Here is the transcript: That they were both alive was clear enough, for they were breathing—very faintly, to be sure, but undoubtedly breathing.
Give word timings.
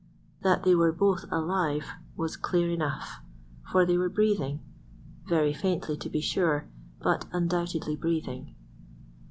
That 0.41 0.63
they 0.63 0.73
were 0.73 0.91
both 0.91 1.25
alive 1.29 1.85
was 2.17 2.35
clear 2.35 2.71
enough, 2.71 3.19
for 3.71 3.85
they 3.85 3.99
were 3.99 4.09
breathing—very 4.09 5.53
faintly, 5.53 5.95
to 5.95 6.09
be 6.09 6.21
sure, 6.21 6.65
but 6.99 7.27
undoubtedly 7.31 7.95
breathing. 7.95 8.55